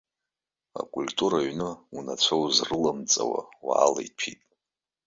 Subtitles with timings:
[0.79, 4.41] Акультура аҩны унацәа узрыламҵауа уаала иҭәит.